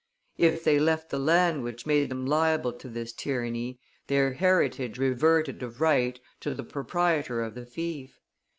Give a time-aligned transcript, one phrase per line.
[0.39, 5.61] If they left the land which made them liable to this tyranny, their heritage reverted
[5.61, 8.19] of right to the proprietor of the fief.